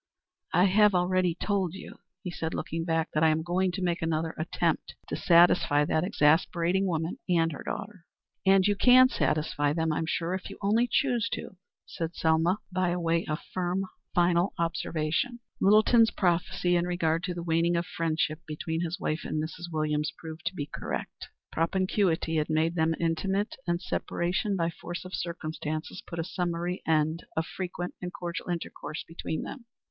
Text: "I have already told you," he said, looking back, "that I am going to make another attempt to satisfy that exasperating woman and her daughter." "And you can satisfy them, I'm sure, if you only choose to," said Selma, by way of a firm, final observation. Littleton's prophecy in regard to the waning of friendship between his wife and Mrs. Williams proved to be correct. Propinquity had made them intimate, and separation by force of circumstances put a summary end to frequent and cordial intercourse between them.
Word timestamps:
"I 0.55 0.63
have 0.63 0.95
already 0.95 1.35
told 1.35 1.75
you," 1.75 1.99
he 2.23 2.31
said, 2.31 2.55
looking 2.55 2.85
back, 2.85 3.09
"that 3.13 3.21
I 3.21 3.27
am 3.29 3.43
going 3.43 3.71
to 3.73 3.83
make 3.83 4.01
another 4.01 4.33
attempt 4.35 4.95
to 5.09 5.15
satisfy 5.15 5.85
that 5.85 6.03
exasperating 6.03 6.87
woman 6.87 7.19
and 7.29 7.51
her 7.51 7.61
daughter." 7.61 8.03
"And 8.43 8.65
you 8.65 8.75
can 8.75 9.09
satisfy 9.09 9.73
them, 9.73 9.93
I'm 9.93 10.07
sure, 10.07 10.33
if 10.33 10.49
you 10.49 10.57
only 10.59 10.87
choose 10.91 11.29
to," 11.33 11.55
said 11.85 12.15
Selma, 12.15 12.57
by 12.71 12.95
way 12.97 13.25
of 13.27 13.37
a 13.37 13.41
firm, 13.53 13.83
final 14.15 14.55
observation. 14.57 15.39
Littleton's 15.59 16.09
prophecy 16.09 16.75
in 16.75 16.87
regard 16.87 17.21
to 17.25 17.35
the 17.35 17.43
waning 17.43 17.75
of 17.75 17.85
friendship 17.85 18.39
between 18.47 18.81
his 18.81 18.99
wife 18.99 19.21
and 19.23 19.39
Mrs. 19.39 19.71
Williams 19.71 20.11
proved 20.17 20.47
to 20.47 20.55
be 20.55 20.65
correct. 20.65 21.29
Propinquity 21.51 22.37
had 22.37 22.49
made 22.49 22.73
them 22.73 22.95
intimate, 22.99 23.55
and 23.67 23.79
separation 23.79 24.55
by 24.55 24.71
force 24.71 25.05
of 25.05 25.13
circumstances 25.13 26.01
put 26.07 26.17
a 26.17 26.23
summary 26.23 26.81
end 26.87 27.25
to 27.37 27.43
frequent 27.43 27.93
and 28.01 28.11
cordial 28.11 28.49
intercourse 28.49 29.03
between 29.03 29.43
them. 29.43 29.65